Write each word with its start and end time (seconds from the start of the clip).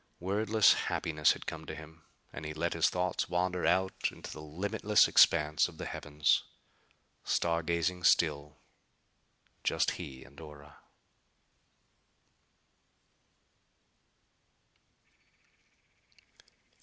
Wordless 0.19 0.73
happiness 0.89 1.33
had 1.33 1.45
come 1.45 1.65
to 1.67 1.75
him, 1.75 2.05
and 2.33 2.43
he 2.43 2.55
let 2.55 2.73
his 2.73 2.89
thoughts 2.89 3.29
wander 3.29 3.67
out 3.67 4.09
into 4.11 4.31
the 4.31 4.41
limitless 4.41 5.07
expanse 5.07 5.67
of 5.67 5.77
the 5.77 5.85
heavens. 5.85 6.41
Star 7.23 7.61
gazing 7.61 8.03
still 8.05 8.57
just 9.63 9.91
he 9.91 10.23
and 10.23 10.39
Ora. 10.41 10.79